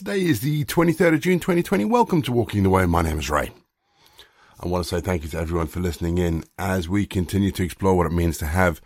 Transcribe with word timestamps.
Today 0.00 0.22
is 0.22 0.40
the 0.40 0.64
23rd 0.64 1.12
of 1.12 1.20
June 1.20 1.40
2020. 1.40 1.84
Welcome 1.84 2.22
to 2.22 2.32
Walking 2.32 2.62
the 2.62 2.70
Way. 2.70 2.86
My 2.86 3.02
name 3.02 3.18
is 3.18 3.28
Ray. 3.28 3.50
I 4.58 4.66
want 4.66 4.82
to 4.82 4.88
say 4.88 5.02
thank 5.02 5.24
you 5.24 5.28
to 5.28 5.38
everyone 5.38 5.66
for 5.66 5.80
listening 5.80 6.16
in 6.16 6.44
as 6.58 6.88
we 6.88 7.04
continue 7.04 7.50
to 7.50 7.62
explore 7.62 7.94
what 7.94 8.06
it 8.06 8.12
means 8.14 8.38
to 8.38 8.46
have 8.46 8.80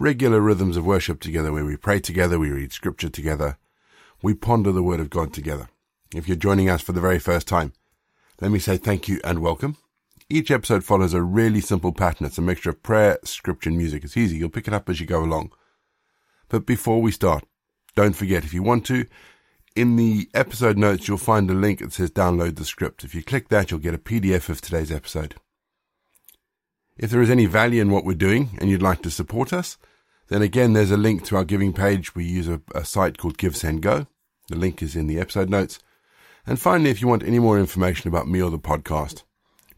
regular 0.00 0.40
rhythms 0.40 0.76
of 0.76 0.84
worship 0.84 1.20
together 1.20 1.52
where 1.52 1.64
we 1.64 1.76
pray 1.76 2.00
together, 2.00 2.36
we 2.36 2.50
read 2.50 2.72
scripture 2.72 3.08
together, 3.08 3.58
we 4.22 4.34
ponder 4.34 4.72
the 4.72 4.82
word 4.82 4.98
of 4.98 5.08
God 5.08 5.32
together. 5.32 5.68
If 6.12 6.26
you're 6.26 6.36
joining 6.36 6.68
us 6.68 6.82
for 6.82 6.90
the 6.90 7.00
very 7.00 7.20
first 7.20 7.46
time, 7.46 7.72
let 8.40 8.50
me 8.50 8.58
say 8.58 8.76
thank 8.76 9.06
you 9.06 9.20
and 9.22 9.38
welcome. 9.38 9.76
Each 10.28 10.50
episode 10.50 10.82
follows 10.82 11.14
a 11.14 11.22
really 11.22 11.60
simple 11.60 11.92
pattern. 11.92 12.26
It's 12.26 12.38
a 12.38 12.42
mixture 12.42 12.70
of 12.70 12.82
prayer, 12.82 13.20
scripture, 13.22 13.68
and 13.68 13.78
music. 13.78 14.02
It's 14.02 14.16
easy. 14.16 14.38
You'll 14.38 14.48
pick 14.48 14.66
it 14.66 14.74
up 14.74 14.88
as 14.88 14.98
you 14.98 15.06
go 15.06 15.22
along. 15.22 15.52
But 16.48 16.66
before 16.66 17.00
we 17.00 17.12
start, 17.12 17.44
don't 17.94 18.16
forget, 18.16 18.42
if 18.42 18.52
you 18.52 18.64
want 18.64 18.84
to, 18.86 19.06
in 19.80 19.96
the 19.96 20.28
episode 20.34 20.76
notes, 20.76 21.08
you'll 21.08 21.16
find 21.16 21.50
a 21.50 21.54
link 21.54 21.78
that 21.78 21.94
says 21.94 22.10
download 22.10 22.56
the 22.56 22.66
script. 22.66 23.02
If 23.02 23.14
you 23.14 23.22
click 23.22 23.48
that, 23.48 23.70
you'll 23.70 23.80
get 23.80 23.94
a 23.94 23.98
PDF 23.98 24.50
of 24.50 24.60
today's 24.60 24.92
episode. 24.92 25.36
If 26.98 27.10
there 27.10 27.22
is 27.22 27.30
any 27.30 27.46
value 27.46 27.80
in 27.80 27.90
what 27.90 28.04
we're 28.04 28.14
doing 28.14 28.50
and 28.60 28.68
you'd 28.68 28.82
like 28.82 29.00
to 29.02 29.10
support 29.10 29.54
us, 29.54 29.78
then 30.28 30.42
again, 30.42 30.74
there's 30.74 30.90
a 30.90 30.98
link 30.98 31.24
to 31.24 31.36
our 31.36 31.44
giving 31.44 31.72
page. 31.72 32.14
We 32.14 32.24
use 32.24 32.46
a, 32.46 32.60
a 32.74 32.84
site 32.84 33.16
called 33.16 33.38
Give 33.38 33.56
Send 33.56 33.80
Go. 33.80 34.06
The 34.48 34.56
link 34.56 34.82
is 34.82 34.94
in 34.94 35.06
the 35.06 35.18
episode 35.18 35.48
notes. 35.48 35.78
And 36.46 36.60
finally, 36.60 36.90
if 36.90 37.00
you 37.00 37.08
want 37.08 37.22
any 37.22 37.38
more 37.38 37.58
information 37.58 38.08
about 38.08 38.28
me 38.28 38.42
or 38.42 38.50
the 38.50 38.58
podcast, 38.58 39.22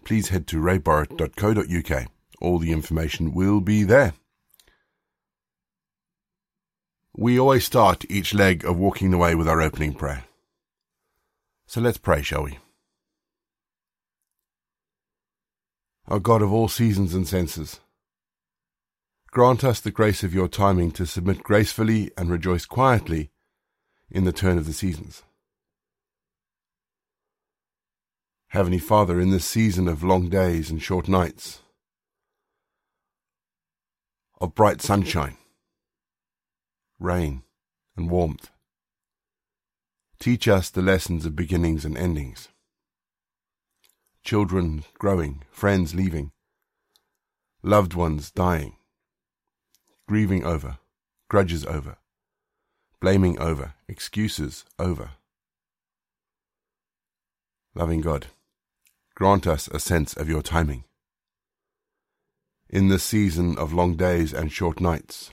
please 0.04 0.30
head 0.30 0.48
to 0.48 0.56
rayborrett.co.uk. 0.56 2.06
All 2.40 2.58
the 2.58 2.72
information 2.72 3.32
will 3.32 3.60
be 3.60 3.84
there. 3.84 4.14
We 7.14 7.38
always 7.38 7.64
start 7.64 8.06
each 8.08 8.32
leg 8.32 8.64
of 8.64 8.78
walking 8.78 9.10
the 9.10 9.18
way 9.18 9.34
with 9.34 9.46
our 9.46 9.60
opening 9.60 9.92
prayer. 9.92 10.24
So 11.66 11.80
let's 11.80 11.98
pray, 11.98 12.22
shall 12.22 12.44
we? 12.44 12.58
O 16.08 16.18
God 16.18 16.42
of 16.42 16.52
all 16.52 16.68
seasons 16.68 17.14
and 17.14 17.28
senses, 17.28 17.80
grant 19.30 19.62
us 19.62 19.80
the 19.80 19.90
grace 19.90 20.22
of 20.22 20.34
your 20.34 20.48
timing 20.48 20.90
to 20.92 21.06
submit 21.06 21.42
gracefully 21.42 22.10
and 22.16 22.30
rejoice 22.30 22.64
quietly 22.64 23.30
in 24.10 24.24
the 24.24 24.32
turn 24.32 24.58
of 24.58 24.66
the 24.66 24.72
seasons. 24.72 25.22
Heavenly 28.48 28.78
Father, 28.78 29.20
in 29.20 29.30
this 29.30 29.46
season 29.46 29.86
of 29.88 30.02
long 30.02 30.28
days 30.28 30.70
and 30.70 30.82
short 30.82 31.08
nights, 31.08 31.60
of 34.40 34.54
bright 34.54 34.82
sunshine, 34.82 35.36
rain, 37.02 37.42
and 37.96 38.10
warmth, 38.10 38.50
teach 40.18 40.48
us 40.48 40.70
the 40.70 40.82
lessons 40.82 41.26
of 41.26 41.36
beginnings 41.36 41.84
and 41.84 41.98
endings. 41.98 42.48
Children 44.24 44.84
growing, 44.98 45.42
friends 45.50 45.94
leaving, 45.94 46.32
loved 47.62 47.94
ones 47.94 48.30
dying, 48.30 48.76
grieving 50.08 50.44
over, 50.44 50.78
grudges 51.28 51.66
over, 51.66 51.96
blaming 53.00 53.38
over, 53.38 53.74
excuses 53.88 54.64
over. 54.78 55.10
Loving 57.74 58.00
God 58.00 58.26
grant 59.14 59.46
us 59.46 59.68
a 59.68 59.78
sense 59.78 60.14
of 60.14 60.28
your 60.28 60.42
timing. 60.42 60.84
In 62.68 62.88
the 62.88 62.98
season 62.98 63.58
of 63.58 63.72
long 63.72 63.96
days 63.96 64.32
and 64.32 64.50
short 64.50 64.80
nights, 64.80 65.30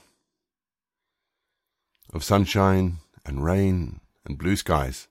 of 2.14 2.24
sunshine 2.24 2.98
and 3.26 3.44
rain 3.44 4.02
and 4.26 4.38
blue 4.38 4.56
skies, 4.56 5.08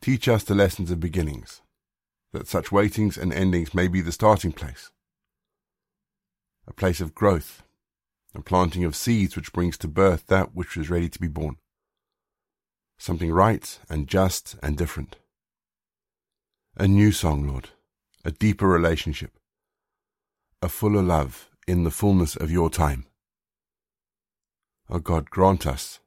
teach 0.00 0.28
us 0.28 0.44
the 0.44 0.54
lessons 0.54 0.90
of 0.90 1.00
beginnings, 1.00 1.60
that 2.32 2.48
such 2.48 2.72
waitings 2.72 3.16
and 3.16 3.32
endings 3.32 3.74
may 3.74 3.88
be 3.88 4.00
the 4.00 4.12
starting 4.12 4.52
place, 4.52 4.90
a 6.66 6.72
place 6.72 7.00
of 7.00 7.14
growth, 7.14 7.62
a 8.34 8.42
planting 8.42 8.84
of 8.84 8.96
seeds 8.96 9.36
which 9.36 9.52
brings 9.52 9.76
to 9.78 9.88
birth 9.88 10.26
that 10.26 10.54
which 10.54 10.76
is 10.76 10.90
ready 10.90 11.08
to 11.08 11.18
be 11.18 11.28
born, 11.28 11.56
something 12.98 13.32
right 13.32 13.78
and 13.88 14.08
just 14.08 14.56
and 14.62 14.76
different. 14.76 15.16
A 16.76 16.88
new 16.88 17.12
song, 17.12 17.46
Lord, 17.46 17.70
a 18.24 18.30
deeper 18.30 18.66
relationship, 18.66 19.38
a 20.62 20.68
fuller 20.68 21.02
love 21.02 21.50
in 21.66 21.84
the 21.84 21.90
fullness 21.90 22.36
of 22.36 22.50
your 22.50 22.70
time. 22.70 23.04
O 24.92 24.98
God, 24.98 25.30
grant 25.30 25.66
us 25.66 26.00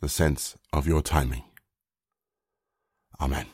the 0.00 0.08
sense 0.08 0.56
of 0.72 0.84
your 0.84 1.00
timing. 1.00 1.44
Amen. 3.20 3.46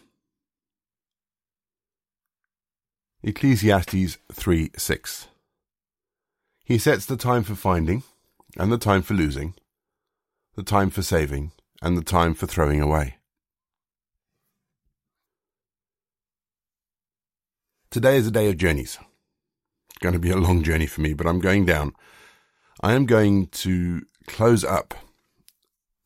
Ecclesiastes 3.22 4.16
3 4.32 4.70
6. 4.74 5.28
He 6.64 6.78
sets 6.78 7.04
the 7.04 7.18
time 7.18 7.42
for 7.42 7.54
finding, 7.54 8.02
and 8.56 8.72
the 8.72 8.78
time 8.78 9.02
for 9.02 9.12
losing, 9.12 9.52
the 10.56 10.62
time 10.62 10.88
for 10.88 11.02
saving, 11.02 11.52
and 11.82 11.94
the 11.94 12.02
time 12.02 12.32
for 12.32 12.46
throwing 12.46 12.80
away. 12.80 13.16
Today 17.90 18.16
is 18.16 18.26
a 18.26 18.30
day 18.30 18.48
of 18.48 18.56
journeys. 18.56 18.98
It's 19.90 19.98
going 19.98 20.14
to 20.14 20.18
be 20.18 20.30
a 20.30 20.36
long 20.36 20.62
journey 20.62 20.86
for 20.86 21.02
me, 21.02 21.12
but 21.12 21.26
I'm 21.26 21.40
going 21.40 21.66
down. 21.66 21.92
I 22.80 22.94
am 22.94 23.04
going 23.04 23.48
to 23.48 24.06
close 24.28 24.64
up 24.64 24.94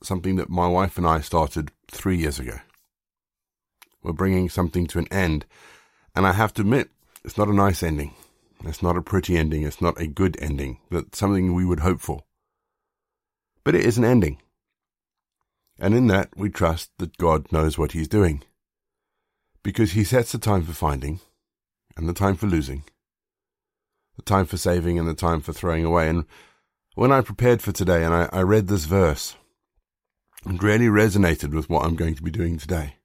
something 0.03 0.37
that 0.37 0.49
my 0.49 0.67
wife 0.67 0.97
and 0.99 1.07
I 1.07 1.21
started 1.21 1.71
three 1.91 2.17
years 2.17 2.39
ago. 2.39 2.59
We're 4.03 4.13
bringing 4.13 4.49
something 4.49 4.87
to 4.89 4.99
an 4.99 5.07
end, 5.13 5.47
and 6.15 6.27
I 6.27 6.33
have 6.33 6.53
to 6.55 6.63
admit, 6.63 6.91
it's 7.25 7.39
not 7.39 7.49
a 7.49 7.55
nice 7.55 7.83
ending. 7.83 8.15
It's 8.65 8.83
not 8.83 8.97
a 8.97 9.03
pretty 9.03 9.37
ending. 9.37 9.63
It's 9.63 9.81
not 9.81 10.01
a 10.01 10.07
good 10.07 10.37
ending. 10.41 10.79
That's 10.91 11.19
something 11.19 11.55
we 11.55 11.65
would 11.65 11.81
hope 11.81 12.01
for. 12.01 12.25
But 13.65 13.75
it 13.75 13.85
is 13.85 13.99
an 13.99 14.05
ending. 14.05 14.39
And 15.79 15.95
in 15.95 16.07
that, 16.09 16.31
we 16.37 16.49
trust 16.49 16.91
that 16.99 17.17
God 17.17 17.51
knows 17.53 17.79
what 17.79 17.93
He's 17.93 18.09
doing. 18.09 18.43
Because 19.63 19.93
He 19.93 20.05
sets 20.05 20.33
the 20.33 20.39
time 20.39 20.63
for 20.63 20.73
finding, 20.73 21.21
and 21.97 22.09
the 22.09 22.13
time 22.13 22.37
for 22.37 22.47
losing, 22.47 22.85
the 24.17 24.23
time 24.23 24.47
for 24.47 24.57
saving 24.57 24.99
and 24.99 25.09
the 25.09 25.15
time 25.15 25.41
for 25.41 25.53
throwing 25.53 25.85
away. 25.85 26.09
And 26.09 26.25
when 26.95 27.13
I 27.13 27.21
prepared 27.21 27.63
for 27.63 27.73
today 27.73 28.05
and 28.05 28.15
I, 28.15 28.29
I 28.33 28.43
read 28.43 28.69
this 28.69 28.85
verse, 28.85 29.37
it 30.47 30.63
really 30.63 30.87
resonated 30.87 31.55
with 31.55 31.71
what 31.71 31.85
I'm 31.85 31.97
going 31.97 32.15
to 32.15 32.23
be 32.23 32.31
doing 32.31 32.59
today. 32.59 32.97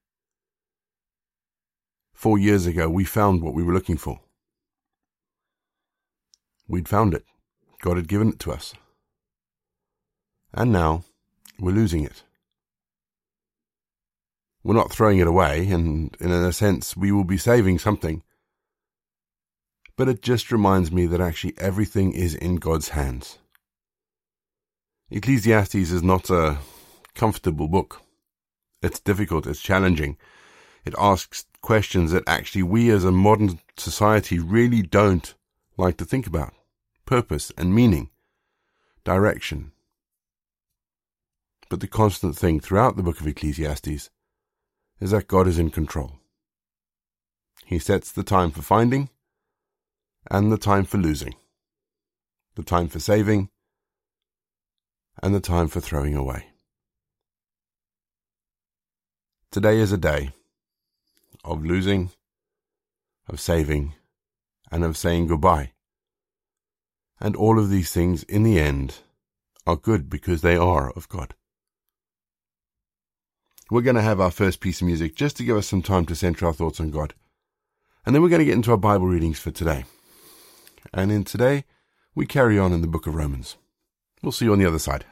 Four 2.14 2.38
years 2.38 2.66
ago, 2.66 2.90
we 2.90 3.06
found 3.06 3.42
what 3.42 3.54
we 3.54 3.64
were 3.64 3.74
looking 3.74 3.98
for. 3.98 4.20
We'd 6.68 6.90
found 6.90 7.14
it. 7.14 7.24
God 7.82 7.98
had 7.98 8.08
given 8.08 8.30
it 8.30 8.40
to 8.40 8.52
us. 8.52 8.74
And 10.54 10.72
now, 10.72 11.04
we're 11.60 11.72
losing 11.72 12.04
it. 12.04 12.24
We're 14.64 14.74
not 14.74 14.92
throwing 14.92 15.20
it 15.20 15.28
away, 15.28 15.70
and 15.70 16.16
in 16.20 16.32
a 16.32 16.52
sense, 16.52 16.98
we 16.98 17.12
will 17.12 17.24
be 17.24 17.38
saving 17.38 17.80
something 17.80 18.24
but 19.98 20.08
it 20.08 20.22
just 20.22 20.52
reminds 20.52 20.92
me 20.92 21.08
that 21.08 21.20
actually 21.20 21.56
everything 21.58 22.14
is 22.14 22.36
in 22.36 22.58
God's 22.58 22.90
hands. 22.90 23.40
Ecclesiastes 25.10 25.76
is 25.76 26.04
not 26.04 26.30
a 26.30 26.58
comfortable 27.16 27.70
book. 27.70 28.02
It's 28.82 29.00
difficult, 29.00 29.48
it's 29.48 29.62
challenging. 29.62 30.18
It 30.84 30.94
asks 30.98 31.46
questions 31.62 32.12
that 32.12 32.28
actually 32.28 32.64
we 32.64 32.90
as 32.90 33.06
a 33.06 33.12
modern 33.12 33.60
society 33.78 34.38
really 34.38 34.82
don't 34.82 35.34
like 35.78 35.96
to 35.98 36.06
think 36.06 36.28
about. 36.28 36.54
Purpose 37.06 37.54
and 37.58 37.74
meaning, 37.74 38.10
direction. 39.06 39.72
But 41.70 41.80
the 41.80 41.88
constant 41.88 42.38
thing 42.38 42.60
throughout 42.60 42.98
the 42.98 43.04
book 43.04 43.22
of 43.22 43.28
Ecclesiastes 43.28 44.10
is 45.00 45.12
that 45.12 45.30
God 45.30 45.48
is 45.48 45.58
in 45.58 45.70
control. 45.70 46.20
He 47.66 47.80
sets 47.80 48.12
the 48.12 48.24
time 48.24 48.52
for 48.52 48.62
finding, 48.62 49.10
and 50.30 50.52
the 50.52 50.58
time 50.58 50.84
for 50.84 50.98
losing, 50.98 51.36
the 52.56 52.64
time 52.64 52.90
for 52.90 53.00
saving, 53.00 53.50
and 55.22 55.34
the 55.34 55.40
time 55.40 55.68
for 55.68 55.80
throwing 55.80 56.16
away. 56.16 56.48
Today 59.52 59.80
is 59.80 59.92
a 59.92 59.98
day 59.98 60.32
of 61.44 61.66
losing, 61.66 62.12
of 63.28 63.40
saving, 63.40 63.94
and 64.72 64.84
of 64.84 64.98
saying 64.98 65.28
goodbye. 65.28 65.72
And 67.20 67.36
all 67.36 67.58
of 67.58 67.70
these 67.70 67.92
things, 67.92 68.24
in 68.24 68.44
the 68.44 68.60
end, 68.60 69.00
are 69.66 69.76
good 69.76 70.10
because 70.10 70.42
they 70.42 70.56
are 70.56 70.92
of 70.92 71.10
God. 71.10 71.34
We're 73.72 73.82
going 73.82 73.96
to 73.96 74.02
have 74.02 74.22
our 74.22 74.32
first 74.32 74.60
piece 74.60 74.82
of 74.82 74.88
music 74.88 75.16
just 75.16 75.36
to 75.38 75.44
give 75.44 75.58
us 75.58 75.68
some 75.68 75.82
time 75.82 76.06
to 76.06 76.16
center 76.16 76.46
our 76.46 76.54
thoughts 76.54 76.80
on 76.80 76.92
God. 76.92 77.14
And 78.06 78.16
then 78.16 78.22
we're 78.22 78.30
going 78.30 78.40
to 78.40 78.46
get 78.46 78.54
into 78.54 78.72
our 78.72 78.78
Bible 78.78 79.08
readings 79.08 79.40
for 79.40 79.52
today. 79.52 79.86
And 80.94 81.12
in 81.12 81.26
today, 81.26 81.66
we 82.16 82.26
carry 82.26 82.58
on 82.58 82.72
in 82.72 82.82
the 82.82 82.88
book 82.88 83.08
of 83.08 83.16
Romans. 83.16 83.58
We'll 84.22 84.32
see 84.32 84.46
you 84.46 84.54
on 84.54 84.60
the 84.60 84.66
other 84.66 84.80
side. 84.80 85.06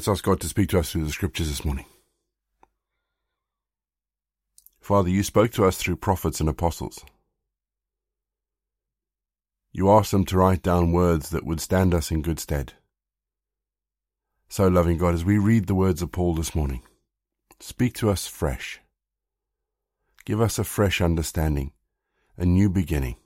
Let's 0.00 0.08
ask 0.08 0.24
God 0.24 0.40
to 0.40 0.48
speak 0.48 0.70
to 0.70 0.78
us 0.78 0.90
through 0.90 1.04
the 1.04 1.12
scriptures 1.12 1.48
this 1.48 1.62
morning. 1.62 1.84
Father, 4.80 5.10
you 5.10 5.22
spoke 5.22 5.50
to 5.50 5.66
us 5.66 5.76
through 5.76 5.96
prophets 5.96 6.40
and 6.40 6.48
apostles. 6.48 7.04
You 9.72 9.90
asked 9.90 10.12
them 10.12 10.24
to 10.24 10.38
write 10.38 10.62
down 10.62 10.92
words 10.92 11.28
that 11.28 11.44
would 11.44 11.60
stand 11.60 11.92
us 11.92 12.10
in 12.10 12.22
good 12.22 12.40
stead. 12.40 12.72
So, 14.48 14.68
loving 14.68 14.96
God, 14.96 15.12
as 15.12 15.22
we 15.22 15.36
read 15.36 15.66
the 15.66 15.74
words 15.74 16.00
of 16.00 16.12
Paul 16.12 16.32
this 16.32 16.54
morning, 16.54 16.80
speak 17.58 17.92
to 17.96 18.08
us 18.08 18.26
fresh. 18.26 18.80
Give 20.24 20.40
us 20.40 20.58
a 20.58 20.64
fresh 20.64 21.02
understanding, 21.02 21.72
a 22.38 22.46
new 22.46 22.70
beginning. 22.70 23.16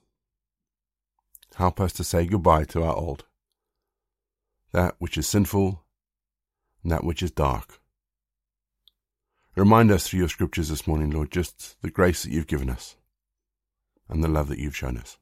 Help 1.55 1.81
us 1.81 1.93
to 1.93 2.03
say 2.03 2.27
goodbye 2.27 2.65
to 2.65 2.83
our 2.83 2.97
old, 2.97 3.27
that 4.73 4.97
which 4.99 5.17
is 5.17 5.29
sinful, 5.29 5.84
and 6.85 6.93
that 6.93 7.03
which 7.03 7.23
is 7.23 7.33
dark. 7.33 7.81
Remind 9.57 9.91
us 9.91 10.07
through 10.07 10.21
your 10.21 10.29
scriptures 10.29 10.69
this 10.69 10.87
morning, 10.87 11.11
Lord, 11.11 11.33
just 11.33 11.81
the 11.83 11.91
grace 11.91 12.23
that 12.23 12.31
you've 12.31 12.47
given 12.47 12.71
us 12.71 12.97
and 14.09 14.23
the 14.23 14.29
love 14.29 14.49
that 14.49 14.59
you've 14.59 14.77
shown 14.77 14.97
us. 14.97 15.17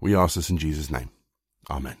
We 0.00 0.14
ask 0.14 0.34
this 0.34 0.50
in 0.50 0.58
Jesus' 0.58 0.90
name. 0.90 1.10
Amen. 1.68 1.96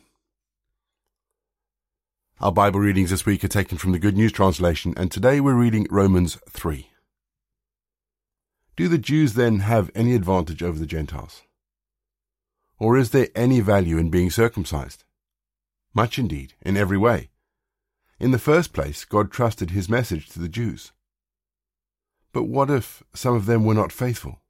Our 2.40 2.52
Bible 2.52 2.80
readings 2.80 3.10
this 3.10 3.26
week 3.26 3.44
are 3.44 3.48
taken 3.48 3.78
from 3.78 3.92
the 3.92 3.98
Good 3.98 4.16
News 4.16 4.32
Translation, 4.32 4.94
and 4.96 5.10
today 5.10 5.40
we're 5.40 5.54
reading 5.54 5.86
Romans 5.90 6.38
3. 6.48 6.88
Do 8.76 8.88
the 8.88 8.98
Jews 8.98 9.34
then 9.34 9.60
have 9.60 9.90
any 9.94 10.14
advantage 10.14 10.62
over 10.62 10.78
the 10.78 10.86
Gentiles? 10.86 11.42
Or 12.78 12.96
is 12.96 13.10
there 13.10 13.28
any 13.34 13.60
value 13.60 13.98
in 13.98 14.08
being 14.08 14.30
circumcised? 14.30 15.04
Much 15.92 16.18
indeed, 16.18 16.54
in 16.62 16.78
every 16.78 16.96
way. 16.96 17.28
In 18.20 18.32
the 18.32 18.38
first 18.38 18.74
place, 18.74 19.06
God 19.06 19.32
trusted 19.32 19.70
his 19.70 19.88
message 19.88 20.28
to 20.28 20.38
the 20.38 20.48
Jews. 20.48 20.92
But 22.32 22.44
what 22.44 22.70
if 22.70 23.02
some 23.14 23.34
of 23.34 23.46
them 23.46 23.64
were 23.64 23.74
not 23.74 23.90
faithful? 23.90 24.42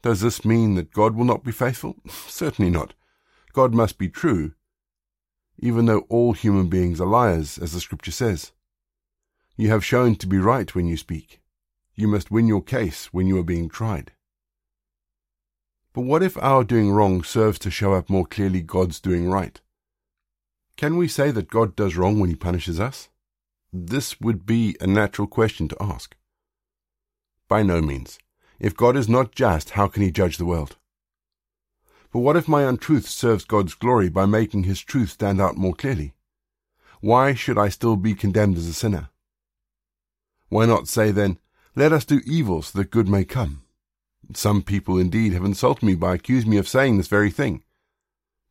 Does 0.00 0.22
this 0.22 0.42
mean 0.42 0.74
that 0.76 0.90
God 0.90 1.14
will 1.14 1.26
not 1.26 1.44
be 1.44 1.52
faithful? 1.52 1.96
Certainly 2.08 2.70
not. 2.70 2.94
God 3.52 3.74
must 3.74 3.98
be 3.98 4.08
true, 4.08 4.54
even 5.58 5.84
though 5.84 6.06
all 6.08 6.32
human 6.32 6.68
beings 6.68 6.98
are 6.98 7.06
liars, 7.06 7.58
as 7.58 7.72
the 7.72 7.80
scripture 7.80 8.10
says. 8.10 8.52
You 9.56 9.68
have 9.68 9.84
shown 9.84 10.16
to 10.16 10.26
be 10.26 10.38
right 10.38 10.74
when 10.74 10.86
you 10.86 10.96
speak. 10.96 11.40
You 11.94 12.08
must 12.08 12.30
win 12.30 12.46
your 12.46 12.62
case 12.62 13.12
when 13.12 13.26
you 13.26 13.38
are 13.38 13.44
being 13.44 13.68
tried. 13.68 14.12
But 15.92 16.02
what 16.02 16.22
if 16.22 16.36
our 16.38 16.64
doing 16.64 16.90
wrong 16.90 17.22
serves 17.22 17.58
to 17.60 17.70
show 17.70 17.92
up 17.92 18.08
more 18.08 18.26
clearly 18.26 18.60
God's 18.60 18.98
doing 19.00 19.28
right? 19.28 19.60
Can 20.76 20.98
we 20.98 21.08
say 21.08 21.30
that 21.30 21.48
God 21.48 21.74
does 21.74 21.96
wrong 21.96 22.20
when 22.20 22.28
he 22.28 22.36
punishes 22.36 22.78
us? 22.78 23.08
This 23.72 24.20
would 24.20 24.44
be 24.44 24.76
a 24.80 24.86
natural 24.86 25.26
question 25.26 25.68
to 25.68 25.76
ask. 25.82 26.14
By 27.48 27.62
no 27.62 27.80
means. 27.80 28.18
If 28.60 28.76
God 28.76 28.96
is 28.96 29.08
not 29.08 29.34
just, 29.34 29.70
how 29.70 29.88
can 29.88 30.02
he 30.02 30.10
judge 30.10 30.36
the 30.36 30.44
world? 30.44 30.76
But 32.12 32.20
what 32.20 32.36
if 32.36 32.48
my 32.48 32.62
untruth 32.62 33.08
serves 33.08 33.44
God's 33.44 33.74
glory 33.74 34.08
by 34.08 34.26
making 34.26 34.64
his 34.64 34.80
truth 34.80 35.10
stand 35.10 35.40
out 35.40 35.56
more 35.56 35.74
clearly? 35.74 36.14
Why 37.00 37.34
should 37.34 37.58
I 37.58 37.68
still 37.68 37.96
be 37.96 38.14
condemned 38.14 38.56
as 38.56 38.66
a 38.66 38.74
sinner? 38.74 39.08
Why 40.48 40.66
not 40.66 40.88
say 40.88 41.10
then, 41.10 41.38
let 41.74 41.92
us 41.92 42.04
do 42.04 42.20
evil 42.24 42.62
so 42.62 42.78
that 42.78 42.90
good 42.90 43.08
may 43.08 43.24
come? 43.24 43.62
Some 44.34 44.62
people 44.62 44.98
indeed 44.98 45.32
have 45.32 45.44
insulted 45.44 45.84
me 45.84 45.94
by 45.94 46.14
accusing 46.14 46.50
me 46.50 46.56
of 46.56 46.68
saying 46.68 46.96
this 46.96 47.08
very 47.08 47.30
thing. 47.30 47.62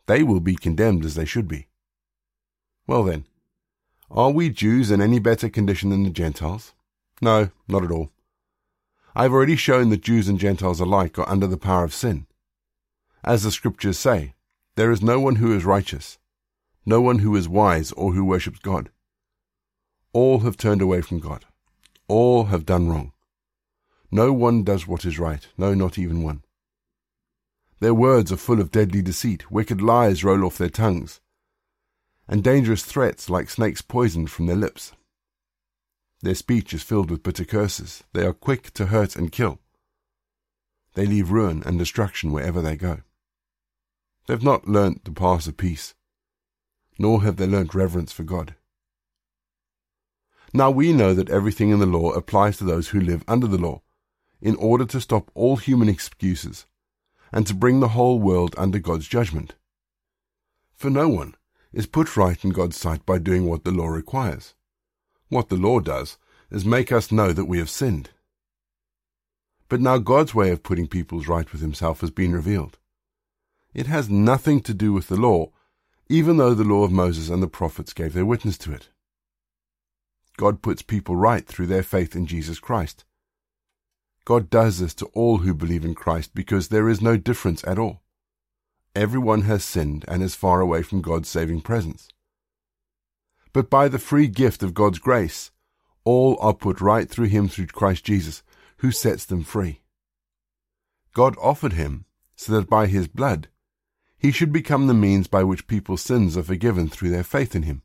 They 0.05 0.23
will 0.23 0.39
be 0.39 0.55
condemned 0.55 1.05
as 1.05 1.15
they 1.15 1.25
should 1.25 1.47
be. 1.47 1.67
Well 2.87 3.03
then, 3.03 3.25
are 4.11 4.29
we 4.29 4.49
Jews 4.49 4.91
in 4.91 5.01
any 5.01 5.17
better 5.17 5.49
condition 5.49 5.89
than 5.89 6.03
the 6.03 6.11
Gentiles? 6.11 6.73
No, 7.19 7.49
not 7.67 7.83
at 7.83 7.91
all. 7.91 8.11
I've 9.15 9.33
already 9.33 9.55
shown 9.55 9.89
that 9.89 10.01
Jews 10.01 10.27
and 10.27 10.39
Gentiles 10.39 10.79
alike 10.79 11.17
are 11.17 11.27
under 11.27 11.47
the 11.47 11.57
power 11.57 11.83
of 11.83 11.93
sin. 11.93 12.27
As 13.23 13.43
the 13.43 13.51
scriptures 13.51 13.97
say, 13.97 14.35
there 14.75 14.91
is 14.91 15.01
no 15.01 15.19
one 15.19 15.37
who 15.37 15.55
is 15.55 15.65
righteous, 15.65 16.19
no 16.85 17.01
one 17.01 17.19
who 17.19 17.35
is 17.35 17.49
wise 17.49 17.91
or 17.93 18.13
who 18.13 18.23
worships 18.23 18.59
God. 18.59 18.91
All 20.13 20.41
have 20.41 20.57
turned 20.57 20.81
away 20.81 21.01
from 21.01 21.19
God. 21.19 21.45
All 22.07 22.45
have 22.45 22.65
done 22.65 22.87
wrong. 22.87 23.13
No 24.11 24.31
one 24.31 24.63
does 24.63 24.85
what 24.85 25.05
is 25.05 25.17
right, 25.17 25.47
no, 25.57 25.73
not 25.73 25.97
even 25.97 26.21
one. 26.21 26.43
Their 27.79 27.95
words 27.95 28.31
are 28.31 28.37
full 28.37 28.61
of 28.61 28.71
deadly 28.71 29.01
deceit, 29.01 29.49
wicked 29.49 29.81
lies 29.81 30.23
roll 30.23 30.45
off 30.45 30.59
their 30.59 30.69
tongues 30.69 31.19
and 32.27 32.43
dangerous 32.43 32.83
threats 32.83 33.29
like 33.29 33.49
snakes 33.49 33.81
poisoned 33.81 34.31
from 34.31 34.47
their 34.47 34.55
lips. 34.55 34.93
Their 36.21 36.35
speech 36.35 36.73
is 36.73 36.81
filled 36.81 37.11
with 37.11 37.23
bitter 37.23 37.45
curses. 37.45 38.03
They 38.13 38.25
are 38.25 38.33
quick 38.33 38.71
to 38.73 38.87
hurt 38.87 39.15
and 39.15 39.31
kill. 39.31 39.59
They 40.95 41.05
leave 41.05 41.29
ruin 41.29 41.61
and 41.65 41.77
destruction 41.77 42.31
wherever 42.31 42.61
they 42.61 42.75
go. 42.75 43.01
They 44.27 44.33
have 44.33 44.43
not 44.43 44.67
learnt 44.67 45.05
the 45.05 45.11
paths 45.11 45.45
of 45.45 45.57
peace, 45.57 45.93
nor 46.97 47.21
have 47.23 47.37
they 47.37 47.45
learnt 47.45 47.75
reverence 47.75 48.11
for 48.11 48.23
God. 48.23 48.55
Now 50.53 50.71
we 50.71 50.93
know 50.93 51.13
that 51.13 51.29
everything 51.29 51.69
in 51.69 51.79
the 51.79 51.85
law 51.85 52.11
applies 52.11 52.57
to 52.57 52.63
those 52.63 52.87
who 52.87 52.99
live 52.99 53.23
under 53.27 53.45
the 53.45 53.57
law, 53.57 53.81
in 54.41 54.55
order 54.55 54.85
to 54.85 55.01
stop 55.01 55.29
all 55.33 55.57
human 55.57 55.89
excuses, 55.89 56.65
and 57.31 57.45
to 57.45 57.53
bring 57.53 57.81
the 57.81 57.89
whole 57.89 58.19
world 58.19 58.55
under 58.57 58.79
God's 58.79 59.07
judgment. 59.07 59.55
For 60.73 60.89
no 60.89 61.09
one, 61.09 61.35
is 61.75 61.85
put 61.85 62.15
right 62.15 62.43
in 62.43 62.51
God's 62.51 62.77
sight 62.77 63.05
by 63.05 63.19
doing 63.19 63.45
what 63.45 63.65
the 63.65 63.71
law 63.71 63.87
requires. 63.87 64.55
What 65.27 65.49
the 65.49 65.57
law 65.57 65.81
does 65.81 66.17
is 66.49 66.63
make 66.63 66.89
us 66.89 67.11
know 67.11 67.33
that 67.33 67.45
we 67.45 67.57
have 67.57 67.69
sinned. 67.69 68.11
But 69.67 69.81
now 69.81 69.97
God's 69.97 70.33
way 70.33 70.51
of 70.51 70.63
putting 70.63 70.87
peoples 70.87 71.27
right 71.27 71.51
with 71.51 71.59
himself 71.59 71.99
has 71.99 72.11
been 72.11 72.31
revealed. 72.31 72.77
It 73.73 73.87
has 73.87 74.09
nothing 74.09 74.61
to 74.61 74.73
do 74.73 74.93
with 74.93 75.09
the 75.09 75.17
law, 75.17 75.51
even 76.07 76.37
though 76.37 76.53
the 76.53 76.63
law 76.63 76.85
of 76.85 76.93
Moses 76.93 77.29
and 77.29 77.43
the 77.43 77.47
prophets 77.47 77.91
gave 77.91 78.13
their 78.13 78.25
witness 78.25 78.57
to 78.59 78.71
it. 78.71 78.89
God 80.37 80.61
puts 80.61 80.81
people 80.81 81.17
right 81.17 81.45
through 81.45 81.67
their 81.67 81.83
faith 81.83 82.15
in 82.15 82.25
Jesus 82.25 82.59
Christ. 82.59 83.03
God 84.23 84.49
does 84.49 84.79
this 84.79 84.93
to 84.95 85.07
all 85.07 85.39
who 85.39 85.53
believe 85.53 85.83
in 85.83 85.93
Christ 85.93 86.33
because 86.33 86.69
there 86.69 86.87
is 86.87 87.01
no 87.01 87.17
difference 87.17 87.63
at 87.65 87.77
all. 87.77 88.01
Everyone 88.95 89.41
has 89.41 89.65
sinned 89.65 90.05
and 90.07 90.23
is 90.23 90.35
far 90.35 90.61
away 90.61 90.81
from 90.81 91.01
God's 91.01 91.27
saving 91.27 91.59
presence. 91.59 92.07
But 93.51 93.69
by 93.69 93.89
the 93.89 93.99
free 93.99 94.27
gift 94.27 94.63
of 94.63 94.73
God's 94.73 94.99
grace, 94.99 95.51
all 96.05 96.37
are 96.39 96.53
put 96.53 96.79
right 96.79 97.09
through 97.09 97.27
him 97.27 97.49
through 97.49 97.67
Christ 97.67 98.05
Jesus, 98.05 98.41
who 98.77 98.91
sets 98.91 99.25
them 99.25 99.43
free. 99.43 99.81
God 101.13 101.35
offered 101.41 101.73
him 101.73 102.05
so 102.37 102.53
that 102.53 102.69
by 102.69 102.87
his 102.87 103.07
blood 103.09 103.49
he 104.17 104.31
should 104.31 104.53
become 104.53 104.87
the 104.87 104.93
means 104.93 105.27
by 105.27 105.43
which 105.43 105.67
people's 105.67 106.01
sins 106.01 106.37
are 106.37 106.43
forgiven 106.43 106.87
through 106.87 107.09
their 107.09 107.23
faith 107.23 107.53
in 107.53 107.63
him. 107.63 107.81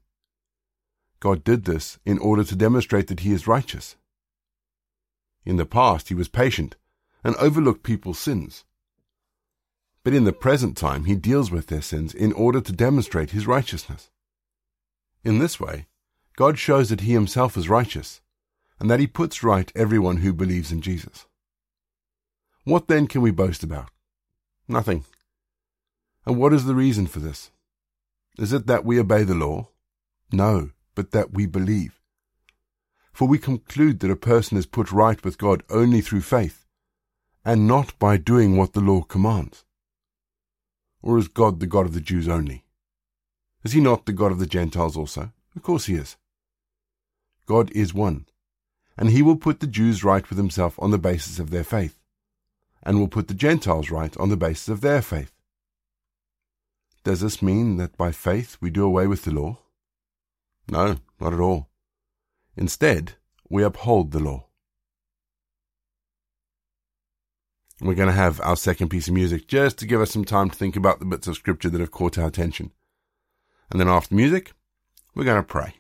God 1.19 1.43
did 1.43 1.65
this 1.65 1.99
in 2.07 2.19
order 2.19 2.45
to 2.45 2.57
demonstrate 2.57 3.09
that 3.09 3.21
he 3.21 3.33
is 3.33 3.49
righteous. 3.49 3.97
In 5.45 5.57
the 5.57 5.67
past 5.67 6.09
he 6.09 6.15
was 6.15 6.29
patient 6.29 6.77
and 7.25 7.35
overlooked 7.37 7.83
people's 7.83 8.19
sins 8.19 8.65
but 10.03 10.15
in 10.15 10.25
the 10.25 10.33
present 10.33 10.77
time 10.77 11.05
he 11.05 11.15
deals 11.15 11.51
with 11.51 11.67
their 11.67 11.83
sins 11.83 12.15
in 12.15 12.33
order 12.33 12.61
to 12.61 12.73
demonstrate 12.73 13.31
his 13.31 13.47
righteousness. 13.47 14.11
In 15.23 15.39
this 15.39 15.61
way, 15.61 15.87
God 16.37 16.59
shows 16.59 16.89
that 16.89 17.03
he 17.03 17.13
himself 17.13 17.57
is 17.57 17.69
righteous, 17.69 18.21
and 18.79 18.91
that 18.91 19.01
he 19.01 19.07
puts 19.07 19.43
right 19.43 19.71
everyone 19.75 20.19
who 20.19 20.33
believes 20.33 20.73
in 20.73 20.81
Jesus. 20.81 21.27
What 22.65 22.89
then 22.89 23.07
can 23.07 23.21
we 23.21 23.31
boast 23.31 23.63
about? 23.63 23.91
Nothing. 24.67 25.05
And 26.25 26.39
what 26.39 26.53
is 26.53 26.65
the 26.65 26.75
reason 26.75 27.07
for 27.07 27.19
this? 27.19 27.51
Is 28.39 28.53
it 28.53 28.67
that 28.67 28.85
we 28.85 28.99
obey 28.99 29.25
the 29.25 29.35
law? 29.35 29.69
No, 30.33 30.71
but 30.95 31.11
that 31.11 31.33
we 31.33 31.45
believe. 31.45 32.01
For 33.13 33.29
we 33.29 33.39
conclude 33.39 34.01
that 34.01 34.11
a 34.11 34.17
person 34.17 34.57
is 34.57 34.67
put 34.67 34.93
right 34.93 35.23
with 35.23 35.37
God 35.37 35.63
only 35.69 36.01
through 36.01 36.23
faith, 36.23 36.67
and 37.45 37.67
not 37.67 37.99
by 37.99 38.17
doing 38.17 38.57
what 38.57 38.73
the 38.73 38.81
law 38.81 39.03
commands. 39.03 39.65
Or 41.03 41.19
is 41.19 41.29
God 41.29 41.61
the 41.61 41.67
God 41.67 41.87
of 41.87 41.95
the 41.95 42.01
Jews 42.01 42.29
only? 42.29 42.65
Is 43.65 43.73
he 43.73 43.81
not 43.81 44.07
the 44.07 44.13
God 44.13 44.33
of 44.33 44.39
the 44.39 44.47
Gentiles 44.47 44.97
also? 44.97 45.33
Of 45.57 45.63
course 45.63 45.87
he 45.87 45.95
is. 45.95 46.17
God 47.47 47.71
is 47.73 47.93
one, 47.93 48.27
and 48.97 49.11
he 49.11 49.23
will 49.23 49.37
put 49.37 49.61
the 49.61 49.67
Jews 49.67 50.05
right 50.05 50.29
with 50.29 50.39
himself 50.39 50.79
on 50.79 50.91
the 50.91 50.99
basis 50.99 51.39
of 51.39 51.51
their 51.51 51.65
faith, 51.65 51.99
and 52.83 52.99
will 52.99 53.09
put 53.09 53.29
the 53.29 53.35
Gentiles 53.35 53.91
right 53.91 54.17
on 54.19 54.29
the 54.29 54.37
basis 54.37 54.69
of 54.69 54.81
their 54.81 55.03
faith. 55.03 55.33
Does 57.03 57.21
this 57.21 57.43
mean 57.43 57.77
that 57.79 57.97
by 57.97 58.13
faith 58.13 58.59
we 58.61 58.71
do 58.71 58.85
away 58.85 59.07
with 59.07 59.25
the 59.25 59.33
law? 59.33 59.59
No, 60.69 60.99
not 61.19 61.33
at 61.33 61.41
all. 61.41 61.71
Instead, 62.57 63.15
we 63.49 63.63
uphold 63.65 64.13
the 64.13 64.21
law. 64.21 64.47
We're 67.81 67.95
going 67.95 68.09
to 68.09 68.15
have 68.15 68.41
our 68.43 68.57
second 68.57 68.91
piece 68.91 69.09
of 69.09 69.15
music 69.15 69.47
just 69.47 69.79
to 69.79 69.87
give 69.87 70.03
us 70.03 70.11
some 70.11 70.25
time 70.25 70.51
to 70.51 70.57
think 70.57 70.77
about 70.77 70.99
the 70.99 71.07
bits 71.07 71.27
of 71.27 71.37
scripture 71.37 71.71
that 71.71 71.81
have 71.81 71.91
caught 71.91 72.19
our 72.19 72.27
attention. 72.27 72.73
And 73.71 73.81
then 73.81 73.89
after 73.89 74.15
music, 74.15 74.53
we're 75.15 75.25
going 75.25 75.43
to 75.43 75.43
pray. 75.43 75.80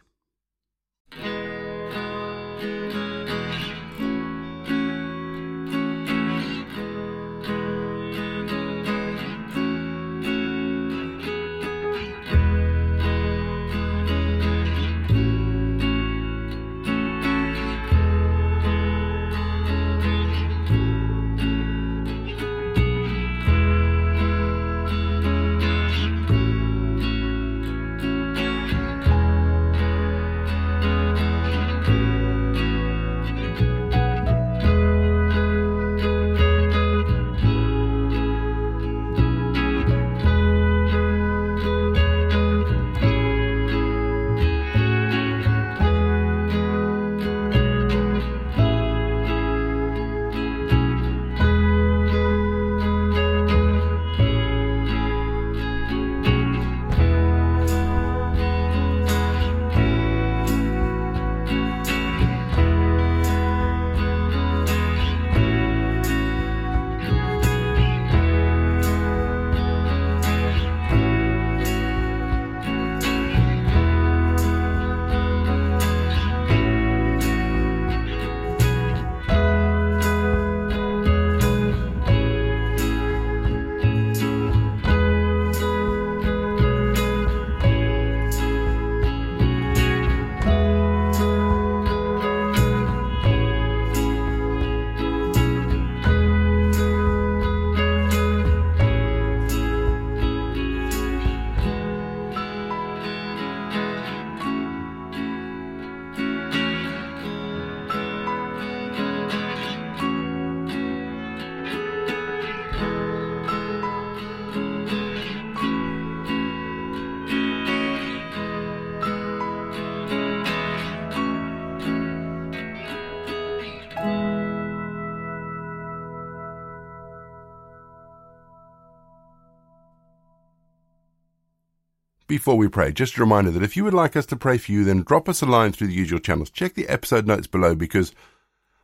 Before 132.40 132.56
we 132.56 132.68
pray, 132.68 132.90
just 132.90 133.18
a 133.18 133.20
reminder 133.20 133.50
that 133.50 133.62
if 133.62 133.76
you 133.76 133.84
would 133.84 133.92
like 133.92 134.16
us 134.16 134.24
to 134.24 134.34
pray 134.34 134.56
for 134.56 134.72
you, 134.72 134.82
then 134.82 135.02
drop 135.02 135.28
us 135.28 135.42
a 135.42 135.46
line 135.46 135.72
through 135.72 135.88
the 135.88 135.92
usual 135.92 136.18
channels. 136.18 136.48
Check 136.48 136.72
the 136.72 136.88
episode 136.88 137.26
notes 137.26 137.46
below 137.46 137.74
because 137.74 138.14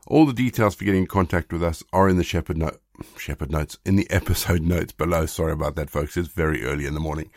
all 0.06 0.26
the 0.26 0.34
details 0.34 0.74
for 0.74 0.84
getting 0.84 1.04
in 1.04 1.06
contact 1.06 1.50
with 1.50 1.62
us 1.62 1.82
are 1.90 2.06
in 2.06 2.18
the 2.18 2.22
Shepherd 2.22 2.58
note, 2.58 2.82
Shepherd 3.16 3.50
notes, 3.50 3.78
in 3.86 3.96
the 3.96 4.10
episode 4.10 4.60
notes 4.74 4.92
below. 4.92 5.24
Sorry 5.24 5.52
about 5.52 5.74
that, 5.76 5.88
folks. 5.88 6.18
It's 6.18 6.28
very 6.28 6.64
early 6.66 6.84
in 6.84 6.92
the 6.92 7.00
morning. 7.00 7.30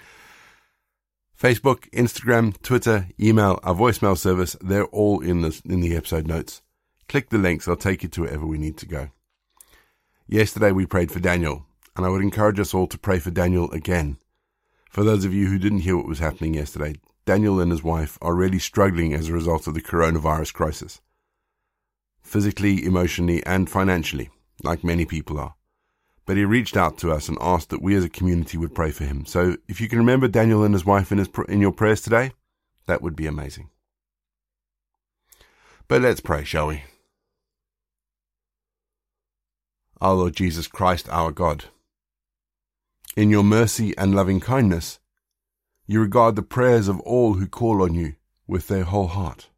Facebook, 1.41 1.89
Instagram, 1.91 2.61
Twitter, 2.61 3.07
email, 3.17 3.57
our 3.63 3.73
voicemail 3.73 4.17
service, 4.17 4.57
they're 4.59 4.87
all 4.87 5.21
in 5.21 5.39
the, 5.39 5.61
in 5.63 5.79
the 5.79 5.95
episode 5.95 6.27
notes. 6.27 6.61
Click 7.07 7.29
the 7.29 7.37
links. 7.37 7.65
I'll 7.65 7.77
take 7.77 8.03
you 8.03 8.09
to 8.09 8.23
wherever 8.23 8.45
we 8.45 8.57
need 8.57 8.75
to 8.79 8.85
go. 8.85 9.11
Yesterday 10.27 10.73
we 10.73 10.85
prayed 10.85 11.13
for 11.13 11.21
Daniel, 11.21 11.65
and 11.95 12.05
I 12.05 12.09
would 12.09 12.21
encourage 12.21 12.59
us 12.59 12.73
all 12.73 12.87
to 12.87 12.97
pray 12.97 13.19
for 13.19 13.31
Daniel 13.31 13.71
again. 13.71 14.17
For 14.89 15.03
those 15.03 15.23
of 15.23 15.35
you 15.35 15.47
who 15.47 15.59
didn't 15.59 15.81
hear 15.81 15.95
what 15.95 16.07
was 16.07 16.17
happening 16.17 16.55
yesterday, 16.55 16.95
Daniel 17.23 17.59
and 17.59 17.71
his 17.71 17.83
wife 17.83 18.17
are 18.23 18.33
really 18.33 18.57
struggling 18.57 19.13
as 19.13 19.29
a 19.29 19.33
result 19.33 19.67
of 19.67 19.75
the 19.75 19.81
coronavirus 19.81 20.51
crisis. 20.51 20.99
Physically, 22.23 22.83
emotionally, 22.83 23.45
and 23.45 23.69
financially, 23.69 24.31
like 24.63 24.83
many 24.83 25.05
people 25.05 25.39
are. 25.39 25.53
But 26.25 26.37
he 26.37 26.43
reached 26.43 26.75
out 26.75 26.97
to 26.99 27.11
us 27.11 27.29
and 27.29 27.37
asked 27.39 27.69
that 27.69 27.83
we 27.83 27.95
as 27.95 28.03
a 28.03 28.09
community 28.09 28.57
would 28.57 28.73
pray 28.73 28.89
for 28.89 29.03
him. 29.03 29.25
So 29.27 29.57
if 29.67 29.79
you 29.79 29.87
can 29.87 29.99
remember 29.99 30.27
Daniel 30.27 30.63
and 30.63 30.73
his 30.73 30.85
wife 30.85 31.11
in, 31.11 31.19
his, 31.19 31.29
in 31.47 31.61
your 31.61 31.71
prayers 31.71 32.01
today, 32.01 32.31
that 32.87 33.03
would 33.03 33.15
be 33.15 33.27
amazing. 33.27 33.69
But 35.87 36.01
let's 36.01 36.19
pray, 36.19 36.43
shall 36.43 36.67
we? 36.67 36.83
Our 40.01 40.15
Lord 40.15 40.35
Jesus 40.35 40.67
Christ, 40.67 41.07
our 41.09 41.31
God 41.31 41.65
in 43.15 43.29
your 43.29 43.43
mercy 43.43 43.97
and 43.97 44.13
loving 44.13 44.39
kindness, 44.39 44.99
you 45.87 45.99
regard 45.99 46.35
the 46.35 46.41
prayers 46.41 46.87
of 46.87 46.99
all 47.01 47.35
who 47.35 47.47
call 47.47 47.81
on 47.81 47.93
you 47.93 48.15
with 48.47 48.67
their 48.67 48.83
whole 48.83 49.07
heart. 49.07 49.49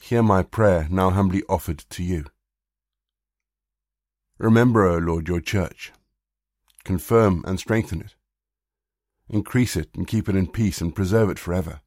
Hear 0.00 0.22
my 0.22 0.42
prayer 0.42 0.86
now 0.90 1.10
humbly 1.10 1.42
offered 1.48 1.84
to 1.90 2.02
you. 2.02 2.26
Remember, 4.38 4.86
O 4.86 4.98
Lord, 4.98 5.28
your 5.28 5.40
church. 5.40 5.92
Confirm 6.84 7.44
and 7.46 7.58
strengthen 7.58 8.00
it. 8.00 8.14
Increase 9.28 9.76
it 9.76 9.90
and 9.94 10.06
keep 10.06 10.28
it 10.28 10.36
in 10.36 10.46
peace 10.46 10.80
and 10.80 10.94
preserve 10.94 11.28
it 11.28 11.38
forever. 11.38 11.80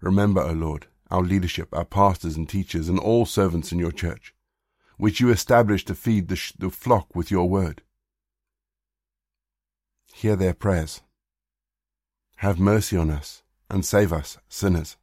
Remember, 0.00 0.42
O 0.42 0.52
Lord, 0.52 0.86
our 1.10 1.22
leadership, 1.22 1.68
our 1.72 1.84
pastors 1.84 2.36
and 2.36 2.48
teachers, 2.48 2.88
and 2.88 2.98
all 2.98 3.24
servants 3.24 3.72
in 3.72 3.78
your 3.78 3.92
church 3.92 4.35
which 4.96 5.20
you 5.20 5.30
established 5.30 5.86
to 5.88 5.94
feed 5.94 6.28
the, 6.28 6.36
sh- 6.36 6.52
the 6.58 6.70
flock 6.70 7.14
with 7.14 7.30
your 7.30 7.48
word. 7.48 7.82
Hear 10.12 10.36
their 10.36 10.54
prayers. 10.54 11.02
Have 12.36 12.58
mercy 12.58 12.96
on 12.96 13.10
us 13.10 13.42
and 13.68 13.84
save 13.84 14.12
us, 14.12 14.38
sinners. 14.48 14.96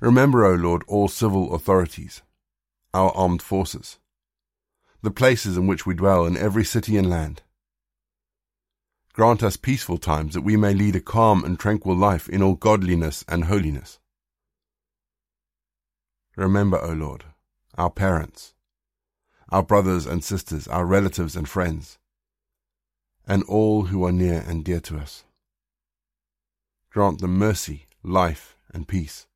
Remember, 0.00 0.44
O 0.44 0.54
Lord, 0.54 0.82
all 0.86 1.08
civil 1.08 1.54
authorities, 1.54 2.22
our 2.94 3.10
armed 3.16 3.42
forces, 3.42 3.98
the 5.02 5.10
places 5.10 5.56
in 5.56 5.66
which 5.66 5.84
we 5.84 5.94
dwell 5.94 6.24
in 6.26 6.36
every 6.36 6.64
city 6.64 6.96
and 6.96 7.10
land. 7.10 7.42
Grant 9.12 9.42
us 9.42 9.56
peaceful 9.56 9.98
times 9.98 10.34
that 10.34 10.42
we 10.42 10.56
may 10.56 10.72
lead 10.72 10.96
a 10.96 11.00
calm 11.00 11.44
and 11.44 11.58
tranquil 11.58 11.96
life 11.96 12.28
in 12.28 12.42
all 12.42 12.54
godliness 12.54 13.24
and 13.28 13.44
holiness. 13.44 13.98
Remember, 16.36 16.80
O 16.80 16.92
Lord, 16.92 17.24
our 17.76 17.90
parents, 17.90 18.54
our 19.50 19.62
brothers 19.62 20.06
and 20.06 20.22
sisters, 20.22 20.68
our 20.68 20.84
relatives 20.84 21.36
and 21.36 21.48
friends, 21.48 21.98
and 23.26 23.42
all 23.44 23.84
who 23.86 24.04
are 24.04 24.12
near 24.12 24.44
and 24.46 24.64
dear 24.64 24.80
to 24.80 24.98
us. 24.98 25.24
Grant 26.90 27.20
them 27.20 27.38
mercy, 27.38 27.86
life, 28.02 28.56
and 28.72 28.88
peace. 28.88 29.26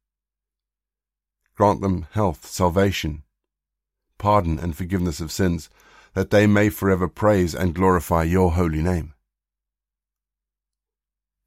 Grant 1.57 1.81
them 1.81 2.07
health, 2.13 2.47
salvation, 2.47 3.23
pardon, 4.19 4.59
and 4.59 4.77
forgiveness 4.77 5.21
of 5.21 5.31
sins, 5.31 5.71
that 6.15 6.31
they 6.31 6.47
may 6.47 6.69
forever 6.69 7.09
praise 7.09 7.55
and 7.55 7.75
glorify 7.75 8.23
your 8.23 8.53
holy 8.53 8.83
name. 8.83 9.15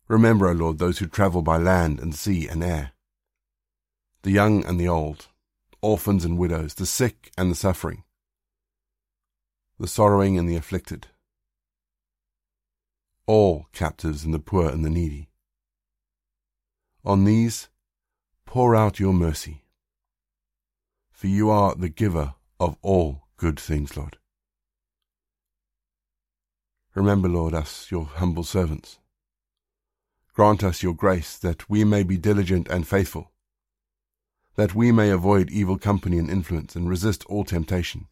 Remember, 0.07 0.47
O 0.47 0.53
Lord, 0.53 0.77
those 0.77 0.99
who 0.99 1.07
travel 1.07 1.41
by 1.41 1.57
land 1.57 1.99
and 1.99 2.15
sea 2.15 2.47
and 2.47 2.63
air, 2.63 2.91
the 4.23 4.31
young 4.31 4.65
and 4.65 4.79
the 4.79 4.87
old, 4.87 5.27
orphans 5.81 6.25
and 6.25 6.37
widows, 6.37 6.75
the 6.75 6.85
sick 6.85 7.31
and 7.37 7.51
the 7.51 7.55
suffering, 7.55 8.03
the 9.79 9.87
sorrowing 9.87 10.37
and 10.37 10.49
the 10.49 10.55
afflicted, 10.55 11.07
all 13.25 13.67
captives 13.73 14.23
and 14.23 14.33
the 14.33 14.39
poor 14.39 14.69
and 14.69 14.83
the 14.83 14.89
needy. 14.89 15.29
On 17.05 17.23
these 17.23 17.69
pour 18.45 18.75
out 18.75 18.99
your 18.99 19.13
mercy, 19.13 19.63
for 21.11 21.27
you 21.27 21.49
are 21.49 21.75
the 21.75 21.89
giver 21.89 22.33
of 22.59 22.77
all 22.81 23.27
good 23.37 23.59
things, 23.59 23.95
Lord. 23.95 24.17
Remember, 26.95 27.29
Lord, 27.29 27.53
us, 27.53 27.91
your 27.91 28.05
humble 28.05 28.43
servants. 28.43 28.97
Grant 30.33 30.63
us 30.63 30.81
your 30.81 30.95
grace 30.95 31.37
that 31.37 31.69
we 31.69 31.83
may 31.83 32.01
be 32.01 32.17
diligent 32.17 32.67
and 32.69 32.87
faithful 32.87 33.31
that 34.57 34.73
we 34.73 34.91
may 34.91 35.11
avoid 35.11 35.51
evil 35.51 35.77
company 35.77 36.17
and 36.17 36.29
influence 36.29 36.75
and 36.75 36.89
resist 36.89 37.23
all 37.27 37.45
temptation, 37.45 38.07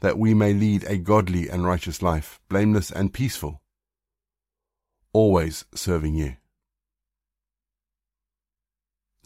that 0.00 0.18
we 0.18 0.34
may 0.34 0.52
lead 0.52 0.84
a 0.84 0.98
godly 0.98 1.48
and 1.48 1.64
righteous 1.64 2.02
life, 2.02 2.40
blameless 2.48 2.90
and 2.90 3.14
peaceful, 3.14 3.62
always 5.12 5.64
serving 5.74 6.14
you. 6.14 6.34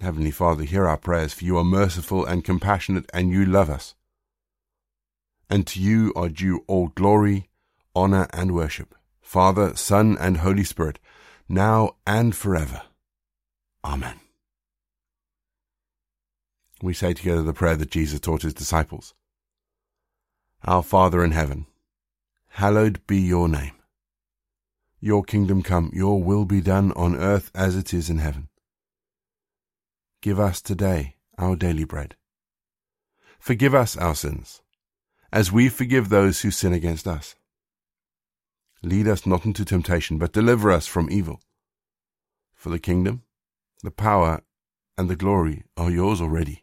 Heavenly 0.01 0.31
Father, 0.31 0.65
hear 0.65 0.87
our 0.87 0.99
prayers, 0.99 1.33
for 1.33 1.45
you 1.47 1.57
are 1.57 1.65
merciful 1.65 2.27
and 2.27 2.45
compassionate, 2.45 3.07
and 3.15 3.31
you 3.31 3.47
love 3.47 3.71
us. 3.71 3.95
And 5.49 5.67
to 5.69 5.81
you 5.81 6.13
are 6.15 6.29
due 6.29 6.63
all 6.67 6.89
glory, 6.89 7.49
honor, 7.95 8.27
and 8.35 8.53
worship, 8.53 8.95
Father, 9.23 9.75
Son, 9.75 10.19
and 10.21 10.39
Holy 10.39 10.65
Spirit, 10.65 10.99
now 11.49 11.97
and 12.07 12.37
forever. 12.37 12.83
Amen 13.83 14.21
we 16.87 16.95
say 16.95 17.13
together 17.13 17.43
the 17.43 17.53
prayer 17.53 17.75
that 17.75 17.91
Jesus 17.91 18.21
taught 18.21 18.43
his 18.43 18.55
disciples. 18.55 19.13
Our 20.65 20.85
Father 20.85 21.25
in 21.25 21.33
heaven, 21.33 21.67
hallowed 22.47 23.05
be 23.09 23.19
your 23.19 23.49
name. 23.49 23.73
Your 25.01 25.25
kingdom 25.25 25.63
come, 25.63 25.91
your 25.93 26.23
will 26.23 26.45
be 26.45 26.61
done 26.61 26.93
on 26.93 27.17
earth 27.17 27.51
as 27.57 27.75
it 27.75 27.93
is 27.93 28.09
in 28.09 28.19
heaven. 28.19 28.49
Give 30.23 30.39
us 30.39 30.63
today 30.63 31.17
our 31.37 31.57
daily 31.57 31.83
bread. 31.83 32.15
Forgive 33.41 33.75
us 33.75 33.97
our 33.97 34.15
sins, 34.15 34.63
as 35.33 35.51
we 35.51 35.69
forgive 35.69 36.09
those 36.09 36.43
who 36.43 36.53
sin 36.53 36.73
against 36.73 37.09
us. 37.09 37.35
Lead 38.83 39.09
us 39.09 39.27
not 39.27 39.45
into 39.45 39.65
temptation, 39.65 40.19
but 40.19 40.33
deliver 40.33 40.71
us 40.71 40.87
from 40.87 41.11
evil. 41.11 41.41
For 42.55 42.69
the 42.71 42.79
kingdom, 42.79 43.25
the 43.83 43.91
power, 43.91 44.43
and 44.97 45.11
the 45.11 45.17
glory 45.17 45.65
are 45.77 45.91
yours 45.91 46.21
already 46.21 46.63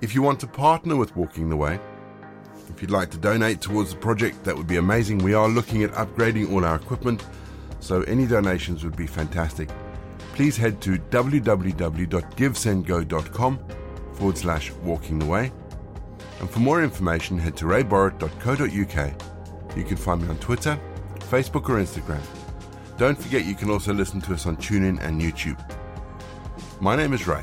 If 0.00 0.14
you 0.14 0.22
want 0.22 0.38
to 0.40 0.46
partner 0.46 0.94
with 0.94 1.16
Walking 1.16 1.50
the 1.50 1.56
Way, 1.56 1.80
if 2.68 2.80
you'd 2.80 2.92
like 2.92 3.10
to 3.10 3.18
donate 3.18 3.60
towards 3.60 3.90
the 3.90 3.96
project, 3.96 4.44
that 4.44 4.56
would 4.56 4.68
be 4.68 4.76
amazing. 4.76 5.18
We 5.18 5.34
are 5.34 5.48
looking 5.48 5.82
at 5.82 5.90
upgrading 5.92 6.52
all 6.52 6.64
our 6.64 6.76
equipment, 6.76 7.26
so 7.80 8.02
any 8.02 8.24
donations 8.26 8.84
would 8.84 8.96
be 8.96 9.08
fantastic. 9.08 9.68
Please 10.34 10.56
head 10.56 10.80
to 10.82 10.98
www.givesendgo.com 10.98 13.58
forward 14.12 14.38
slash 14.38 14.70
walking 14.84 15.18
the 15.18 15.26
way. 15.26 15.50
And 16.38 16.48
for 16.48 16.60
more 16.60 16.84
information, 16.84 17.36
head 17.36 17.56
to 17.56 17.64
rayborrett.co.uk. 17.64 19.76
You 19.76 19.84
can 19.84 19.96
find 19.96 20.22
me 20.22 20.28
on 20.28 20.38
Twitter, 20.38 20.78
Facebook, 21.18 21.68
or 21.68 21.82
Instagram. 21.82 22.22
Don't 22.98 23.20
forget 23.20 23.44
you 23.44 23.56
can 23.56 23.70
also 23.70 23.92
listen 23.92 24.20
to 24.20 24.32
us 24.32 24.46
on 24.46 24.56
TuneIn 24.56 25.02
and 25.02 25.20
YouTube. 25.20 25.58
My 26.80 26.94
name 26.94 27.12
is 27.12 27.26
Ray. 27.26 27.42